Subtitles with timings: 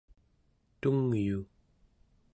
[0.81, 1.39] tungyu